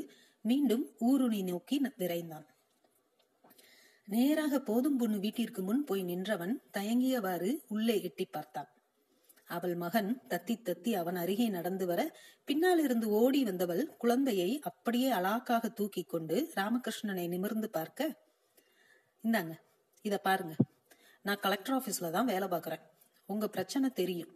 மீண்டும் 0.50 0.84
ஊருணி 1.08 1.40
நோக்கி 1.42 1.76
விரைந்தான். 2.00 2.46
நேராக 4.08 4.58
போதும் 4.60 4.96
பொண்ணு 4.96 5.18
வீட்டிற்கு 5.18 5.60
முன் 5.62 5.84
போய் 5.84 6.02
நின்றவன் 6.02 6.54
தயங்கியவாறு 6.72 7.50
உள்ளே 7.68 7.96
எட்டி 8.02 8.24
பார்த்தான். 8.24 8.68
அவள் 9.50 9.74
மகன் 9.74 10.10
தத்தி 10.28 10.54
தத்தி 10.68 10.92
அவன் 11.00 11.18
அருகே 11.22 11.46
நடந்து 11.48 11.84
வர 11.86 12.00
பின்னால் 12.44 12.80
இருந்து 12.82 13.06
ஓடி 13.20 13.40
வந்தவள் 13.44 13.82
குழந்தையை 13.98 14.48
அப்படியே 14.60 15.08
அலாக்காக 15.12 15.66
தூக்கி 15.74 16.02
கொண்டு 16.02 16.36
ராமகிருஷ்ணனை 16.54 17.26
நிமிர்ந்து 17.34 17.70
பார்க்க 17.70 18.08
இந்தாங்க 19.24 19.54
இத 20.04 20.16
பாருங்க. 20.18 20.54
நான் 21.24 21.42
கலெக்டர் 21.44 21.76
ஆபீஸ்ல 21.76 22.10
தான் 22.10 22.30
வேலை 22.32 22.48
பாக்குறேன் 22.48 22.84
உங்க 23.28 23.46
பிரச்சனை 23.48 23.88
தெரியும். 23.90 24.32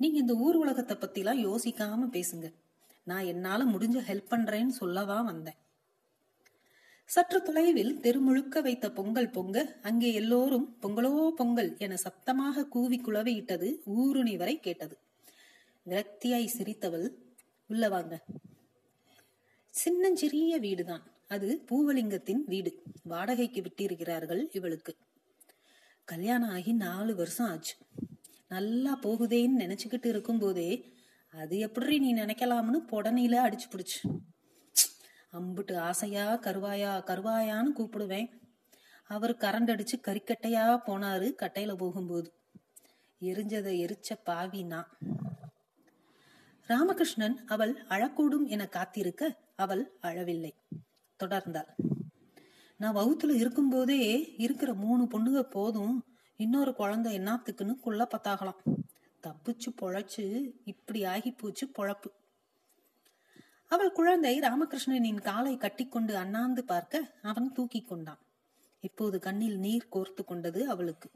நீங்க 0.00 0.16
இந்த 0.18 0.34
ஊர் 0.46 0.56
உலகத்தை 0.56 0.96
பத்திலாம் 0.96 1.42
யோசிக்காம 1.48 2.08
பேசுங்க. 2.16 2.46
நான் 3.06 3.24
என்னால 3.24 3.64
முடிஞ்ச 3.64 3.98
ஹெல்ப் 4.08 4.30
பண்றேன்னு 4.30 4.70
சொல்லதான் 4.80 5.24
வந்தேன். 5.24 5.54
சற்று 7.04 7.42
தொலைவில் 7.42 7.98
தெருமுழுக்க 8.00 8.62
வைத்த 8.62 8.92
பொங்கல் 8.92 9.30
பொங்க 9.30 9.78
அங்கே 9.82 10.12
எல்லோரும் 10.12 10.76
பொங்கலோ 10.82 11.28
பொங்கல் 11.28 11.76
என 11.78 11.96
சத்தமாக 11.96 12.66
கூவி 12.66 13.00
குழவையிட்டது 13.00 13.68
ஊருணி 13.84 14.36
வரை 14.36 14.60
கேட்டது. 14.60 14.98
விரக்தியாய் 15.86 16.48
சிரித்தவள் 16.58 17.10
உள்ள 17.66 17.88
வாங்க. 17.88 18.24
சின்னஞ்சிறிய 19.70 20.58
வீடுதான். 20.58 21.02
அது 21.28 21.64
பூவலிங்கத்தின் 21.70 22.44
வீடு. 22.46 22.82
வாடகைக்கு 23.02 23.62
விட்டிருக்கிறார்கள் 23.62 24.42
இவளுக்கு. 24.52 24.96
கல்யாணம் 26.04 26.48
ஆகி 26.48 26.72
நாலு 26.72 27.14
வருஷம் 27.14 27.46
ஆச்சு. 27.46 27.74
நல்லா 28.48 28.98
போகுதேன்னு 28.98 29.56
நினைச்சுக்கிட்டு 29.58 30.06
இருக்கும் 30.06 30.38
போதே 30.38 30.94
அது 31.36 31.58
எப்படி 31.58 31.98
நீ 31.98 32.14
நினைக்கலாம்னு 32.14 32.78
புடனையில 32.90 33.36
அடிச்சு 33.36 33.66
பிடிச்சு. 33.70 34.18
அம்புட்டு 35.32 35.76
ஆசையா 35.76 36.38
கருவாயா 36.38 36.92
கருவாயான்னு 37.06 37.72
கூப்பிடுவேன். 37.76 38.28
அவர் 39.04 39.36
கரண்ட் 39.36 39.66
அடிச்சு 39.66 40.00
கறிக்கட்டையா 40.06 40.78
போனாரு 40.86 41.32
கட்டையில 41.42 41.74
போகும்போது. 41.74 42.32
எரிஞ்சதை 43.20 43.74
எரிச்ச 43.78 44.14
பாவி 44.24 44.62
நான். 44.62 44.98
ராமகிருஷ்ணன் 46.66 47.44
அவள் 47.46 47.84
அழக்கூடும் 47.88 48.46
என 48.46 48.66
காத்திருக்க 48.66 49.36
அவள் 49.56 49.96
அழவில்லை. 50.00 50.54
தொடர்ந்தாள். 51.24 51.68
நான் 52.76 52.96
வகுத்துல 52.96 53.30
இருக்கும்போதே 53.30 54.34
இருக்கிற 54.36 54.74
மூணு 54.74 55.04
பொண்ணுங்க 55.04 55.40
போதும் 55.40 56.04
இன்னொரு 56.36 56.74
குழந்தை 56.74 57.18
என்னத்துக்குன்னு 57.18 57.74
குள்ள 57.74 58.08
பத்தாகலாம் 58.16 58.58
தப்பிச்சு 59.26 59.66
பொழைச்சு 59.80 60.52
இப்படி 60.64 61.04
ஆகி 61.04 61.30
போச்சு 61.30 61.70
பொழப்பு. 61.78 62.10
அவள் 63.68 63.92
குழந்தை 63.92 64.40
ராமகிருஷ்ணனின் 64.40 65.20
காலை 65.20 65.56
கட்டிக்கொண்டு 65.56 66.16
அண்ணாந்து 66.16 66.64
பார்க்க 66.64 67.14
அவன் 67.22 67.52
தூக்கி 67.52 67.82
கொண்டான். 67.82 68.18
இப்போது 68.80 69.18
கண்ணில் 69.18 69.58
நீர் 69.58 69.88
கோர்த்து 69.92 70.24
கொண்டது 70.24 70.68
அவளுக்கு. 70.68 71.10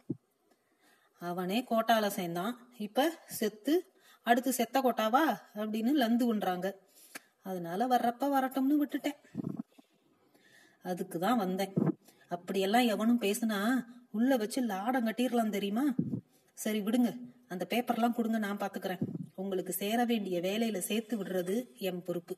அவனே 1.18 1.64
கோட்டால 1.70 2.06
சேர்ந்தான். 2.06 2.68
இப்ப 2.78 3.18
செத்து 3.26 3.92
அடுத்து 4.22 4.52
செத்த 4.52 4.80
கோட்டாவா 4.80 5.38
அப்படின்னு 5.54 5.90
லந்து 5.94 6.22
உண்றாங்க. 6.22 6.78
அதனால 7.42 7.86
வர்றப்ப 7.86 8.22
வரட்டும்னு 8.22 8.82
விட்டுட்டேன். 8.82 9.46
அதுக்குதான் 10.84 11.36
வந்தேன். 11.36 11.72
அப்படியெல்லாம் 12.28 12.86
எவனும் 12.86 13.20
பேசுனா 13.20 13.84
உள்ள 14.10 14.36
வச்சு 14.36 14.62
லாடம் 14.62 15.06
கட்டிடலாம் 15.06 15.50
தெரியுமா? 15.50 15.84
சரி 16.54 16.80
விடுங்க. 16.80 17.16
அந்த 17.50 17.64
பேப்பர்லாம் 17.70 18.16
கொடுங்க 18.16 18.38
நான் 18.38 18.60
பாத்துக்கிறேன். 18.62 19.02
உங்களுக்கு 19.34 19.72
சேர 19.72 20.04
வேண்டிய 20.04 20.40
வேலையில 20.40 20.78
சேர்த்து 20.78 21.14
விடுறது 21.22 21.54
என் 21.78 22.02
பொறுப்பு. 22.02 22.34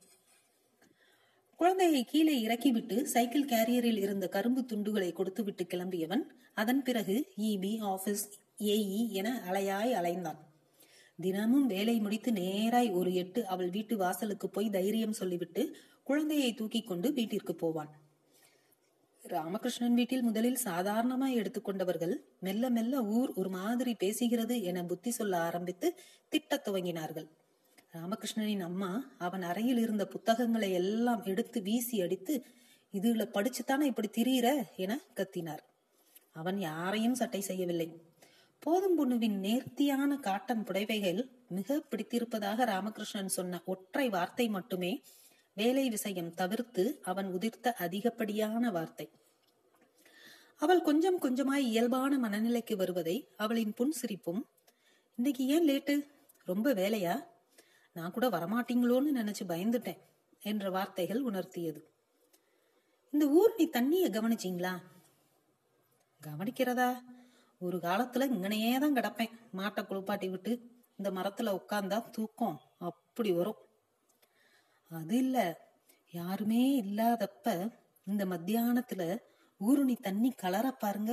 குழந்தையை 1.57 2.05
கீழே 2.05 2.35
இறக்கிவிட்டு 2.41 2.97
சைக்கிள் 3.07 3.51
கேரியரில் 3.51 4.01
இருந்த 4.05 4.29
கரும்பு 4.29 4.63
துண்டுகளை 4.63 5.13
கொடுத்து 5.13 5.45
விட்டு 5.45 5.65
கிளம்பியவன் 5.65 6.25
அதன் 6.55 6.83
பிறகு 6.83 7.17
இபி 7.49 7.73
ஆபீஸ் 7.93 8.25
ஏஇ 8.73 9.03
என 9.21 9.29
அலையாய் 9.51 9.93
அலைந்தான். 10.01 10.41
தினமும் 11.19 11.67
வேலை 11.67 11.97
முடித்து 12.01 12.31
நேராய் 12.33 12.91
ஒரு 12.93 13.15
எட்டு 13.15 13.41
அவள் 13.47 13.71
வீட்டு 13.71 13.97
வாசலுக்கு 13.97 14.49
போய் 14.49 14.71
தைரியம் 14.71 15.19
சொல்லிவிட்டு 15.21 15.65
குழந்தையை 16.03 16.51
தூக்கி 16.55 16.81
கொண்டு 16.83 17.13
வீட்டிற்கு 17.13 17.55
போவான். 17.55 17.91
ராமகிருஷ்ணன் 19.25 19.95
வீட்டில் 19.95 20.23
முதலில் 20.23 20.57
சாதாரணமாய் 20.57 21.37
எடுத்துக்கொண்டவர்கள் 21.37 22.15
மெல்ல 22.41 22.71
மெல்ல 22.71 23.01
ஊர் 23.01 23.33
ஒரு 23.35 23.49
மாதிரி 23.49 23.97
பேசுகிறது 24.05 24.63
என 24.63 24.85
புத்தி 24.85 25.11
சொல்ல 25.11 25.41
ஆரம்பித்து 25.41 25.99
திட்டத் 26.29 26.69
துவங்கினார்கள். 26.69 27.29
ராமகிருஷ்ணனின் 27.93 28.61
அம்மா 28.61 29.11
அவன் 29.19 29.43
அறையில் 29.43 29.79
இருந்த 29.79 30.07
புத்தகங்களை 30.07 30.73
எல்லாம் 30.73 31.23
எடுத்து 31.25 31.63
வீசி 31.63 32.01
அடித்து 32.01 32.45
இதுல 32.93 33.25
படிச்சுத்தானே 33.35 33.81
இப்படி 33.81 34.09
திரியிற? 34.09 34.63
என 34.77 35.01
கத்தினார். 35.17 35.63
அவன் 36.33 36.59
யாரையும் 36.59 37.15
சட்டை 37.15 37.41
செய்யவில்லை. 37.41 38.03
போதும் 38.59 38.97
பொண்ணுவின் 38.99 39.39
நேர்த்தியான 39.39 40.17
காட்டன் 40.17 40.65
புடைவைகள் 40.65 41.29
மிக 41.49 41.83
பிடித்திருப்பதாக 41.91 42.65
ராமகிருஷ்ணன் 42.65 43.27
சொன்ன 43.27 43.63
ஒற்றை 43.65 44.09
வார்த்தை 44.09 44.49
மட்டுமே 44.49 45.03
வேலை 45.55 45.89
விஷயம் 45.89 46.35
தவிர்த்து 46.35 46.99
அவன் 47.03 47.27
உதிர்த்த 47.27 47.73
அதிகப்படியான 47.73 48.71
வார்த்தை. 48.71 49.11
அவள் 50.57 50.83
கொஞ்சம் 50.83 51.21
கொஞ்சமாய் 51.21 51.69
இயல்பான 51.71 52.29
மனநிலைக்கு 52.29 52.77
வருவதை 52.77 53.29
அவளின் 53.37 53.75
புன்சிரிப்பும் 53.77 54.41
இன்னைக்கு 55.17 55.47
ஏன் 55.47 55.69
லேட்டு? 55.69 56.07
ரொம்ப 56.45 56.75
வேலையா? 56.75 57.25
நான் 57.93 58.11
கூட 58.11 58.29
வரமாட்டீங்களோன்னு 58.29 59.11
நினைச்சு 59.15 59.45
பயந்துட்டேன் 59.49 59.99
என்ற 60.41 60.71
வார்த்தைகள் 60.71 61.25
உணர்த்தியது. 61.25 61.81
இந்த 63.11 63.27
ஊர் 63.27 63.55
நீ 63.59 63.67
தண்ணிய 63.67 64.09
கவனிச்சிங்களா? 64.09 64.83
கவனிக்கிறதா? 66.23 67.01
ஒரு 67.59 67.77
காலத்துல 67.77 68.31
இங்கனையே 68.31 68.79
தான் 68.79 68.93
கிடப்பேன். 68.93 69.33
மாட்டை 69.57 69.87
குளிப்பாட்டி 69.87 70.29
விட்டு 70.29 70.61
இந்த 70.97 71.21
மரத்துல 71.21 71.59
உட்கார்ந்தா 71.59 72.11
தூக்கம் 72.11 72.61
அப்படி 72.79 73.33
வரும். 73.33 73.57
அது 74.93 75.17
இல்ல. 75.17 75.39
யாருமே 76.11 76.83
இல்லாதப்ப 76.83 77.71
இந்த 78.05 78.25
மத்தியானத்துல 78.25 79.19
ஊருணி 79.61 79.97
தண்ணி 79.97 80.33
கலர 80.43 80.71
பாருங்க. 80.71 81.13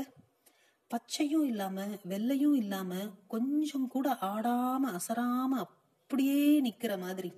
பச்சையும் 0.87 1.45
இல்லாம 1.45 1.85
வெள்ளையும் 1.85 2.55
இல்லாம 2.55 2.95
கொஞ்சம் 3.27 3.87
கூட 3.87 4.17
ஆடாம 4.21 4.79
அசராம 4.83 5.53
அப்படியே 5.55 6.61
நிக்கிற 6.61 6.99
மாதிரி. 6.99 7.33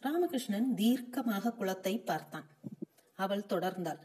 ராமகிருஷ்ணன் 0.00 0.74
தீர்க்கமாக 0.74 1.54
குளத்தை 1.54 1.98
பார்த்தான். 1.98 2.48
அவள் 3.14 3.46
தொடர்ந்தாள். 3.48 4.02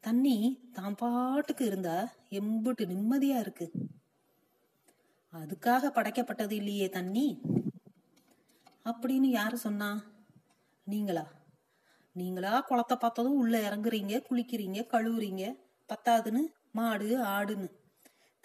தண்ணி 0.00 0.36
தான் 0.72 0.94
பாட்டுக்கு 0.94 1.66
இருந்தா 1.66 2.12
எம்புட்டு 2.30 2.84
நிம்மதியா 2.86 3.38
இருக்கு. 3.38 3.70
அதுக்காக 5.32 5.90
படைக்கப்பட்டது 5.90 6.52
இல்லையே 6.52 6.88
தண்ணி. 6.88 7.40
அப்படின்னு 8.84 9.28
யாரு 9.30 9.56
சொன்னா? 9.56 10.04
நீங்களா? 10.84 11.32
நீங்களா 12.12 12.60
குளத்தை 12.60 12.96
பார்த்ததும் 12.96 13.36
உள்ள 13.36 13.70
இறங்குறீங்க 13.70 14.22
குளிக்கிறீங்க 14.30 14.86
கழுவுறீங்க. 14.86 15.56
பத்தாதுன்னு 15.88 16.38
மாடு 16.72 17.18
ஆடுன்னு. 17.18 17.70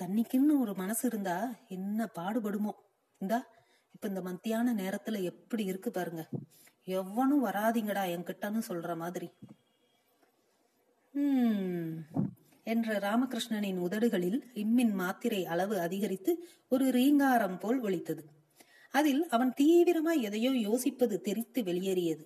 தண்ணிக்குன்னு 0.03 0.59
ஒரு 0.59 0.73
மனசு 0.75 1.07
இருந்தா 1.07 1.55
என்ன 1.67 2.09
பாடுபடுமோ. 2.15 2.71
இந்தா 3.17 3.45
இப்ப 3.93 4.07
இந்த 4.07 4.21
மத்தியான 4.21 4.73
நேரத்துல 4.73 5.21
எப்படி 5.21 5.63
இருக்கு 5.63 5.91
பாருங்க. 5.91 6.29
எவனும் 6.83 7.45
வராதிங்கடா 7.45 8.03
என்கிட்டன்னு 8.15 8.61
சொல்ற 8.67 8.97
மாதிரி. 8.97 9.31
உம் 11.13 12.05
என்ற 12.63 12.99
ராமகிருஷ்ணனின் 12.99 13.77
உதடுகளில் 13.77 14.51
இம்மின் 14.53 14.93
மாத்திரை 14.93 15.45
அளவு 15.45 15.79
அதிகரித்து 15.79 16.47
ஒரு 16.69 16.91
ரீங்காரம் 16.91 17.59
போல் 17.59 17.79
ஒலித்தது. 17.79 18.34
அதில் 18.95 19.21
அவன் 19.27 19.51
தீவிரமாய் 19.61 20.21
எதையோ 20.21 20.51
யோசிப்பது 20.67 21.15
தெரித்து 21.21 21.59
வெளியேறியது. 21.63 22.23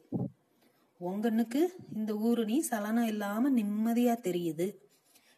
உங்கண்ணுக்கு 1.00 1.62
இந்த 1.96 2.12
ஊருணி 2.18 2.58
சலனம் 2.60 3.08
இல்லாம 3.08 3.52
நிம்மதியா 3.52 4.16
தெரியுது. 4.28 4.68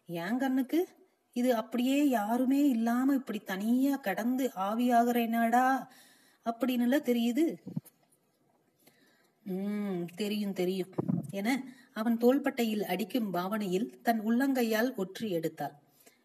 என் 0.10 0.38
கண்ணுக்கு? 0.38 0.80
இது 1.36 1.50
அப்படியே 1.56 2.00
யாருமே 2.10 2.62
இல்லாம 2.70 3.14
இப்படி 3.14 3.40
தனியா 3.40 3.96
கடந்து 3.96 4.46
ஆவியாகிறேனாடா 4.56 5.68
அப்படின்னுல 6.46 6.98
தெரியுது? 7.10 7.46
உம் 9.46 10.02
தெரியும் 10.16 10.54
தெரியும் 10.54 10.92
என 11.32 11.50
அவன் 11.94 12.18
தோள்பட்டையில் 12.18 12.84
அடிக்கும் 12.84 13.30
பாவனையில் 13.32 13.88
தன் 14.02 14.22
உள்ளங்கையால் 14.28 14.90
ஒற்றி 14.98 15.28
எடுத்தாள். 15.38 15.76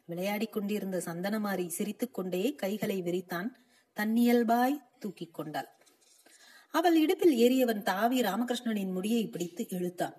விளையாடி 0.07 0.47
கொண்டிருந்த 0.47 0.99
சந்தனமாரி 1.05 1.67
சிரித்துக்கொண்டே 1.69 2.43
கைகளை 2.55 2.99
விரித்தான். 3.03 3.49
தன்னியல்பாய் 3.97 4.77
தூக்கிக் 4.99 5.35
கொண்டாள். 5.35 5.69
அவள் 6.71 6.97
இடுப்பில் 7.01 7.37
ஏறியவன் 7.37 7.83
தாவி 7.83 8.21
ராமகிருஷ்ணனின் 8.21 8.93
முடியை 8.93 9.27
பிடித்து 9.27 9.67
இழுத்தான். 9.69 10.15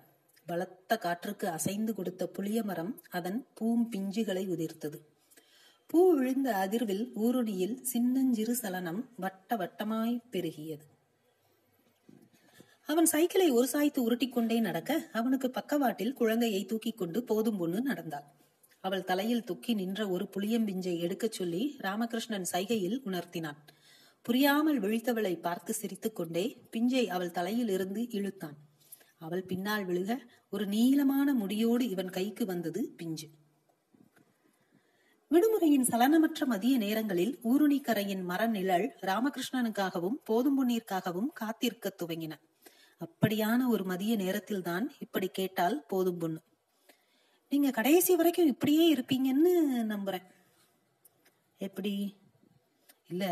பலத்த 0.46 0.98
காற்றுக்கு 0.98 1.48
அசைந்து 1.48 1.94
கொடுத்த 1.94 2.26
புளிய 2.26 2.62
மரம் 2.62 3.00
அதன் 3.10 3.46
பூம் 3.54 3.90
பிஞ்சுகளை 3.96 4.44
உதிர்த்தது. 4.48 4.98
பூ 5.86 6.14
விழுந்த 6.14 6.68
அதிர்வில் 6.68 7.04
ஊருணியில் 7.16 7.80
சின்னஞ்சிறு 7.80 8.54
சலனம் 8.54 9.08
வட்ட 9.16 9.56
வட்டமாய் 9.56 10.22
பெருகியது. 10.32 10.86
அவன் 12.86 13.04
சைக்கிளை 13.04 13.50
ஒரு 13.50 13.66
சாய்த்து 13.66 14.10
உருட்டிக்கொண்டே 14.10 14.60
நடக்க 14.60 15.08
அவனுக்கு 15.12 15.50
பக்கவாட்டில் 15.50 16.12
குழந்தையை 16.12 16.64
தூக்கி 16.64 16.92
கொண்டு 16.92 17.22
போதும் 17.22 17.56
பொண்ணு 17.56 17.80
நடந்தாள். 17.80 18.24
அவள் 18.80 19.04
தலையில் 19.04 19.44
துக்கி 19.44 19.74
நின்ற 19.74 20.08
ஒரு 20.08 20.28
புளியம்பிஞ்சை 20.36 20.98
எடுக்கச் 20.98 21.32
சொல்லி 21.32 21.76
ராமகிருஷ்ணன் 21.78 22.46
சைகையில் 22.52 23.00
உணர்த்தினான். 23.04 23.56
புரியாமல் 24.28 24.78
விழித்தவளை 24.80 25.40
பார்த்து 25.40 25.74
சிரித்துக்கொண்டே 25.74 26.42
பிஞ்சை 26.70 27.06
அவள் 27.06 27.30
தலையில் 27.30 27.68
இருந்து 27.68 28.10
இழுத்தான். 28.10 28.56
அவள் 29.18 29.44
பின்னால் 29.44 29.84
விழுக 29.84 30.12
ஒரு 30.48 30.66
நீளமான 30.66 31.34
முடியோடு 31.34 31.88
இவன் 31.88 32.10
கைக்கு 32.10 32.44
வந்தது 32.46 32.80
பிஞ்சு. 32.96 33.28
விடுமுறையின் 35.30 35.86
சலனமற்ற 35.90 36.46
மதிய 36.46 36.78
நேரங்களில் 36.78 37.32
ஊருணிக்கரையின் 37.44 38.22
மர 38.22 38.46
நிழல் 38.46 38.86
ராமகிருஷ்ணனுக்காகவும் 39.00 40.18
போதும் 40.24 40.58
பொன்னிற்காகவும் 40.58 41.32
காத்திருக்க 41.32 41.92
துவங்கின. 41.96 42.34
அப்படியான 43.00 43.68
ஒரு 43.68 43.84
மதிய 43.84 44.16
நேரத்தில் 44.16 44.62
தான் 44.62 44.86
இப்படி 44.98 45.28
கேட்டால் 45.28 45.84
போதும் 45.86 46.18
பொண்ணு 46.18 46.40
நீங்க 47.52 47.70
கடைசி 47.70 48.16
வரைக்கும் 48.16 48.46
இப்படியே 48.46 48.94
இருப்பீங்கன்னு 48.94 49.52
நம்புறேன். 49.92 50.26
எப்படி? 51.60 51.94
இல்ல 53.10 53.24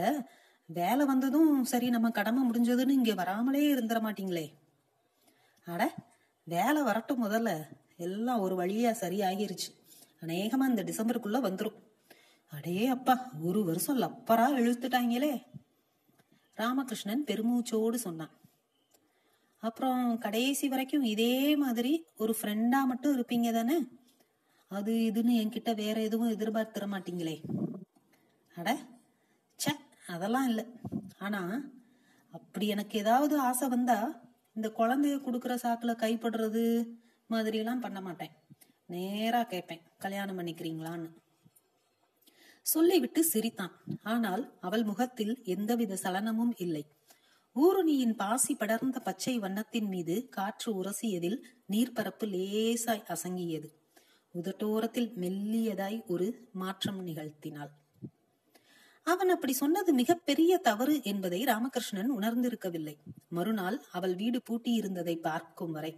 வேலை 0.66 1.06
வந்ததும் 1.06 1.64
சரி 1.64 1.90
நம்ம 1.90 2.10
கடமை 2.10 2.50
முடிஞ்சதுன்னு 2.50 2.88
இங்க 2.88 3.14
வராமலே 3.14 3.74
இருந்துட 3.74 4.00
மாட்டீங்களே. 4.00 4.52
அட 5.66 5.94
வேலை 6.44 6.82
வரட்டும் 6.82 7.24
முதல்ல. 7.24 7.66
எல்லாம் 7.96 8.40
ஒரு 8.40 8.56
வழியா 8.56 8.94
சரியாகிருச்சு. 9.00 9.74
அநேகமா 10.20 10.68
இந்த 10.68 10.82
டிசம்பருக்குள்ள 10.82 11.38
வந்துடும் 11.48 11.74
அடே 12.50 12.86
அப்பா 12.86 13.30
ஒரு 13.42 13.64
வருஷம் 13.64 14.00
லப்பரா 14.02 14.46
இழுத்துட்டாங்களே. 14.60 15.42
ராமகிருஷ்ணன் 16.54 17.24
பெருமூச்சோடு 17.24 17.94
சொன்னான். 17.94 18.30
அப்புறம் 19.58 20.18
கடைசி 20.18 20.68
வரைக்கும் 20.68 21.02
இதே 21.02 21.56
மாதிரி 21.56 22.04
ஒரு 22.16 22.36
ஃப்ரெண்டா 22.42 22.84
மட்டும் 22.86 23.18
இருப்பீங்க 23.18 23.52
தானே? 23.52 23.78
அது 24.68 24.92
இதுன்னு 24.92 25.34
என்கிட்ட 25.42 25.74
வேற 25.74 26.00
எதுவும் 26.00 26.30
எதிர்பார்த்திட 26.30 26.86
மாட்டீங்களே. 26.86 27.42
அட 28.56 28.76
ச்சே 29.58 29.72
அதெல்லாம் 30.06 30.48
இல்லை. 30.48 30.64
ஆனா 31.18 31.62
அப்படி 32.30 32.66
எனக்கு 32.68 32.98
ஏதாவது 32.98 33.38
ஆசை 33.38 33.68
வந்தா 33.68 34.24
இந்த 34.54 34.68
குழந்தைய 34.68 35.16
கொடுக்குற 35.16 35.54
சாக்கில் 35.62 36.00
கைப்படுறது 36.02 36.64
மாதிரிலாம் 37.30 37.80
பண்ண 37.80 38.00
மாட்டேன். 38.00 38.30
நேராக 38.86 39.46
கேட்பேன் 39.46 39.80
கல்யாணம் 39.98 40.38
பண்ணிக்கிறீங்களான்னு. 40.38 41.08
சொல்லிவிட்டு 42.62 43.24
சிரித்தான். 43.24 43.70
ஆனால் 44.02 44.56
அவள் 44.60 44.84
முகத்தில் 44.84 45.42
எந்தவித 45.44 45.96
சலனமும் 45.96 46.54
இல்லை. 46.56 46.84
ஊருணியின் 47.56 48.14
பாசி 48.14 48.54
படர்ந்த 48.54 48.98
பச்சை 48.98 49.38
வண்ணத்தின் 49.38 49.88
மீது 49.88 50.28
காற்று 50.28 50.82
உரசியதில் 50.82 51.42
நீர்ப்பரப்பு 51.66 52.26
லேசாய் 52.26 53.06
அசங்கியது. 53.08 53.68
உதட்டோரத்தில் 54.34 55.10
மெல்லியதாய் 55.14 56.06
ஒரு 56.06 56.48
மாற்றம் 56.52 57.06
நிகழ்த்தினாள். 57.06 57.72
அவன் 59.06 59.28
அப்படி 59.28 59.52
சொன்னது 59.52 59.92
மிகப்பெரிய 59.92 60.58
தவறு 60.58 61.02
என்பதை 61.02 61.44
ராமகிருஷ்ணன் 61.44 62.10
உணர்ந்திருக்கவில்லை. 62.18 62.94
மறுநாள் 63.28 63.82
அவள் 63.92 64.14
வீடு 64.14 64.42
பூட்டியிருந்ததை 64.48 65.16
பார்க்கும் 65.20 65.72
வரை. 65.72 65.92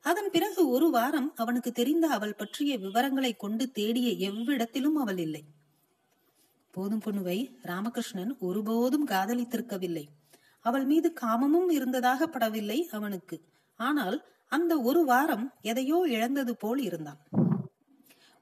அதன் 0.00 0.30
பிறகு 0.30 0.68
ஒரு 0.68 0.90
வாரம் 0.90 1.32
அவனுக்கு 1.36 1.72
தெரிந்த 1.72 2.06
அவள் 2.08 2.34
பற்றிய 2.34 2.78
விவரங்களை 2.78 3.36
கொண்டு 3.36 3.70
தேடிய 3.70 4.30
எவ்விடத்திலும் 4.30 4.94
அவள் 4.94 5.18
இல்லை. 5.18 5.42
போதும் 6.70 7.02
பொண்ணுவை 7.04 7.38
ராமகிருஷ்ணன் 7.62 8.38
ஒருபோதும் 8.38 9.06
காதலித்திருக்கவில்லை. 9.06 10.04
அவள் 10.60 10.84
மீது 10.84 11.12
காமமும் 11.20 11.68
இருந்ததாக 11.68 12.26
படவில்லை 12.26 12.78
அவனுக்கு. 12.90 13.36
ஆனால் 13.76 14.16
அந்த 14.52 14.80
ஒரு 14.80 15.04
வாரம் 15.04 15.52
எதையோ 15.62 16.06
இழந்தது 16.08 16.56
போல் 16.56 16.78
இருந்தான். 16.78 17.20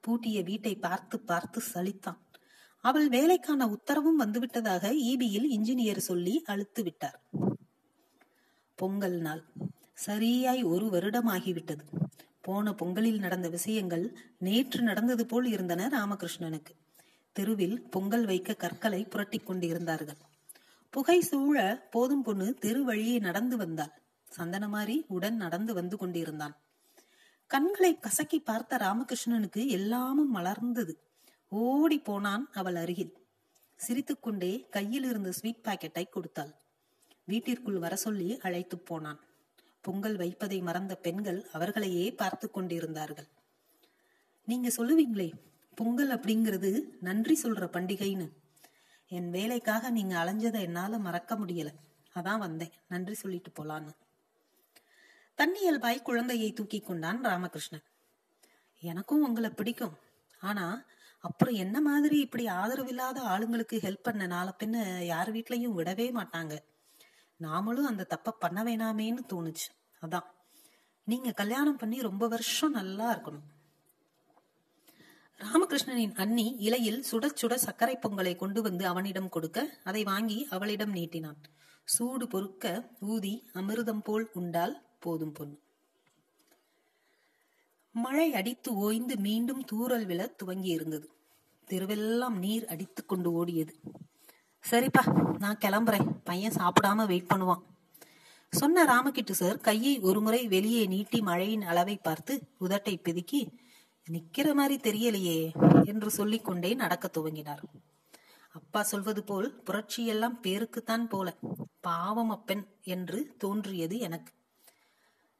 பூட்டிய 0.00 0.42
வீட்டை 0.42 0.74
பார்த்து 0.76 1.20
பார்த்து 1.20 1.60
சலித்தான். 1.74 2.20
அவள் 2.88 3.08
வேலைக்கான 3.08 3.66
உத்தரவும் 3.66 4.18
வந்துவிட்டதாக 4.18 4.84
ஈபியில் 5.08 5.46
இன்ஜினியர் 5.56 5.96
சொல்லி 5.96 6.42
அழுத்து 6.46 6.82
விட்டார். 6.82 7.20
பொங்கல் 8.74 9.18
நாள். 9.20 9.42
சரியாய் 9.94 10.62
ஒரு 10.62 10.86
வருடமாகிவிட்டது. 10.86 11.84
போன 12.40 12.72
பொங்கலில் 12.72 13.18
நடந்த 13.18 13.48
விஷயங்கள் 13.48 14.16
நேற்று 14.38 14.82
நடந்தது 14.82 15.26
போல் 15.26 15.46
இருந்தன 15.46 15.88
ராமகிருஷ்ணனுக்கு. 15.88 16.72
தெருவில் 17.32 17.82
பொங்கல் 17.90 18.24
வைக்க 18.24 18.54
கற்களை 18.54 19.04
புரட்டி 19.04 19.38
கொண்டிருந்தார்கள். 19.38 20.20
புகை 20.90 21.20
சூழ 21.20 21.86
போதும் 21.90 22.22
பொண்ணு 22.22 22.54
தெரு 22.54 22.84
வழியே 22.84 23.18
நடந்து 23.18 23.56
வந்தாள். 23.56 23.94
சந்தனமாரி 24.36 25.04
உடன் 25.08 25.36
நடந்து 25.36 25.74
வந்து 25.74 25.96
கொண்டிருந்தான். 25.96 26.56
கண்களை 27.46 27.98
கசக்கி 27.98 28.38
பார்த்த 28.40 28.76
ராமகிருஷ்ணனுக்கு 28.76 29.66
எல்லாமும் 29.66 30.36
மலர்ந்தது. 30.36 30.94
ஓடி 31.48 31.98
போனான் 31.98 32.50
அவள் 32.52 32.74
அருகில். 32.74 33.26
சிரித்துக்கொண்டே 33.76 34.66
கையில் 34.70 35.04
இருந்த 35.04 35.32
ஸ்வீட் 35.32 35.64
பாக்கெட்டை 35.64 36.08
கொடுத்தாள். 36.08 36.54
வீட்டிற்குள் 37.24 37.78
வர 37.78 37.96
சொல்லி 37.96 38.38
அழைத்து 38.38 38.78
போனான். 38.78 39.20
பொங்கல் 39.80 40.16
வைப்பதை 40.16 40.60
மறந்த 40.60 40.94
பெண்கள் 40.94 41.46
அவர்களையே 41.52 42.12
பார்த்து 42.12 42.50
கொண்டிருந்தார்கள். 42.50 43.26
நீங்க 44.44 44.68
சொல்லுவீங்களே 44.68 45.32
பொங்கல் 45.74 46.10
அப்படிங்கிறது 46.10 46.88
நன்றி 47.00 47.40
சொல்ற 47.42 47.64
பண்டிகைன்னு. 47.72 48.32
என் 49.08 49.30
வேலைக்காக 49.30 49.90
நீங்க 49.90 50.24
அலைஞ்சதை 50.24 50.60
என்னால 50.60 50.98
மறக்க 50.98 51.34
முடியல. 51.34 51.68
அதான் 52.14 52.38
வந்தேன். 52.38 52.72
நன்றி 52.88 53.14
சொல்லிட்டு 53.14 53.50
போலான்னு. 53.50 53.92
தன்னியல்பாய் 55.34 56.02
குழந்தையை 56.02 56.52
தூக்கி 56.52 56.80
கொண்டான் 56.80 57.24
ராமகிருஷ்ணன். 57.24 57.84
எனக்கும் 58.80 59.22
உங்களை 59.22 59.50
பிடிக்கும். 59.50 59.96
ஆனா 60.40 60.84
அப்புறம் 61.26 61.54
என்ன 61.54 61.80
மாதிரி 61.80 62.20
இப்படி 62.20 62.44
ஆதரவில்லாத 62.46 63.18
ஆளுங்களுக்கு 63.18 63.76
ஹெல்ப் 63.82 64.02
பண்ண 64.02 64.26
நாளை 64.26 64.52
பின்ன 64.58 65.04
யார் 65.04 65.32
வீட்லயும் 65.32 65.76
விடவே 65.78 66.06
மாட்டாங்க. 66.12 66.58
நாமளும் 67.40 67.88
அந்த 67.88 68.04
தப்ப 68.04 68.32
பண்ண 68.32 68.62
வேணாமேன்னு 68.62 69.22
தோணுச்சு. 69.32 69.68
அதான். 70.02 70.26
நீங்க 71.04 71.32
கல்யாணம் 71.32 71.76
பண்ணி 71.76 72.00
ரொம்ப 72.00 72.28
வருஷம் 72.28 72.70
நல்லா 72.70 73.08
இருக்கணும். 73.14 73.46
ராமகிருஷ்ணனின் 75.40 76.14
அண்ணி 76.14 76.56
இலையில் 76.58 77.04
சுட 77.10 77.26
சுட 77.42 77.54
சர்க்கரை 77.54 77.98
பொங்கலை 78.02 78.36
கொண்டு 78.36 78.62
வந்து 78.62 78.86
அவனிடம் 78.86 79.28
கொடுக்க 79.28 79.68
அதை 79.84 80.04
வாங்கி 80.04 80.46
அவளிடம் 80.50 80.94
நீட்டினான். 80.94 81.40
சூடு 81.84 82.26
பொறுக்க 82.28 82.66
ஊதி 83.00 83.34
அமிர்தம் 83.54 84.04
போல் 84.04 84.30
உண்டால் 84.32 84.74
போதும் 84.98 85.32
பொண்ணு 85.32 85.56
மழை 87.94 88.34
அடித்து 88.34 88.74
ஓய்ந்து 88.74 89.14
மீண்டும் 89.16 89.62
தூறல் 89.72 90.06
விழ 90.06 90.26
துவங்கி 90.26 90.68
இருந்தது 90.68 91.06
தெருவெல்லாம் 91.70 92.36
நீர் 92.38 92.66
அடித்து 92.66 93.06
கொண்டு 93.06 93.44
ஓடியது. 93.44 93.72
சரிப்பா 94.70 95.36
நான் 95.38 95.58
கிளம்புறேன். 95.58 96.16
பையன் 96.24 96.52
சாப்பிடாம 96.52 97.06
வெயிட் 97.06 97.30
பண்ணுவான். 97.34 97.62
சொன்ன 98.50 98.84
ராமகிட்டு 98.84 99.30
சார் 99.30 99.60
கையை 99.60 99.98
ஒருமுறை 99.98 100.48
வெளியே 100.48 100.86
நீட்டி 100.86 101.20
மழையின் 101.20 101.62
அளவை 101.62 101.96
பார்த்து 101.96 102.42
உதட்டை 102.60 103.00
பிதுக்கி 103.02 103.58
நிக்கிற 104.12 104.54
மாதிரி 104.54 104.76
தெரியலையே 104.90 105.52
என்று 105.84 106.10
சொல்லிக்கொண்டே 106.10 106.74
நடக்க 106.74 107.10
துவங்கினார். 107.18 107.62
அப்பா 108.52 108.82
சொல்வது 108.82 109.24
போல் 109.24 109.62
புரட்சியெல்லாம் 109.66 110.38
பேருக்குத்தான் 110.42 111.08
போல. 111.08 111.36
பாவம் 111.80 112.30
அப்பெண் 112.30 112.66
என்று 112.82 113.34
தோன்றியது 113.38 113.98
எனக்கு. 113.98 114.32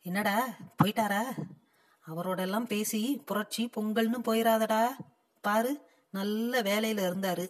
என்னடா 0.02 0.56
போயிட்டாரா? 0.84 1.22
அவரோடெல்லாம் 2.06 2.66
பேசி 2.66 3.22
புரட்சி 3.26 3.70
பொங்கல்னு 3.76 4.18
போயிடாதடா 4.24 4.88
பாரு 5.40 5.85
நல்ல 6.16 6.62
வேலையில 6.62 7.00
இருந்தாரு. 7.08 7.46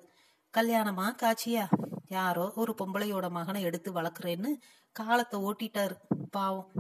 கல்யாணமா 0.59 1.07
காட்சியா 1.17 1.65
யாரோ 2.09 2.53
ஒரு 2.55 2.75
பொம்பளையோட 2.79 3.27
மகனை 3.31 3.63
எடுத்து 3.63 3.91
வளர்க்குறேன்னு 3.93 4.51
காலத்தை 4.93 5.41
ஓட்டிட்டாரு. 5.41 5.95
பாவம். 6.31 6.71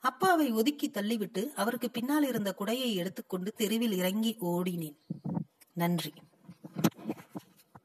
அப்பாவை 0.00 0.50
ஒதுக்கி 0.50 0.90
தள்ளிவிட்டு 0.90 1.42
அவருக்கு 1.54 1.90
பின்னால் 1.90 2.26
இருந்த 2.26 2.54
குடையை 2.58 2.94
எடுத்துக்கொண்டு 2.94 3.52
தெருவில் 3.52 3.92
இறங்கி 3.92 4.36
ஓடினேன். 4.40 4.98
நன்றி. 5.72 6.12